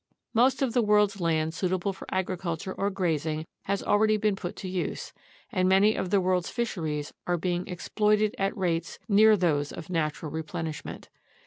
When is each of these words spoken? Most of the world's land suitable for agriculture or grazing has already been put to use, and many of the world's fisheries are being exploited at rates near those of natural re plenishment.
Most 0.33 0.63
of 0.63 0.73
the 0.73 0.81
world's 0.81 1.21
land 1.21 1.53
suitable 1.53 1.93
for 1.93 2.07
agriculture 2.09 2.73
or 2.73 2.89
grazing 2.89 3.45
has 3.65 3.83
already 3.83 4.17
been 4.17 4.35
put 4.35 4.55
to 4.55 4.67
use, 4.67 5.13
and 5.51 5.69
many 5.69 5.95
of 5.95 6.09
the 6.09 6.19
world's 6.19 6.49
fisheries 6.49 7.13
are 7.27 7.37
being 7.37 7.67
exploited 7.67 8.33
at 8.39 8.57
rates 8.57 8.97
near 9.07 9.37
those 9.37 9.71
of 9.71 9.91
natural 9.91 10.31
re 10.31 10.41
plenishment. 10.41 11.09